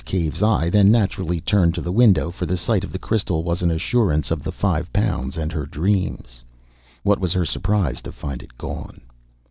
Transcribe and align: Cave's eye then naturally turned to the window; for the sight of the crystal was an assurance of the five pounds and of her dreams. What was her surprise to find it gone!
Cave's 0.03 0.41
eye 0.41 0.67
then 0.71 0.89
naturally 0.89 1.39
turned 1.39 1.75
to 1.75 1.81
the 1.81 1.91
window; 1.91 2.31
for 2.31 2.47
the 2.47 2.57
sight 2.57 2.83
of 2.83 2.91
the 2.91 2.97
crystal 2.97 3.43
was 3.43 3.61
an 3.61 3.69
assurance 3.69 4.31
of 4.31 4.41
the 4.41 4.51
five 4.51 4.91
pounds 4.91 5.37
and 5.37 5.51
of 5.51 5.55
her 5.55 5.67
dreams. 5.67 6.43
What 7.03 7.19
was 7.19 7.33
her 7.33 7.45
surprise 7.45 8.01
to 8.01 8.11
find 8.11 8.41
it 8.41 8.57
gone! 8.57 9.01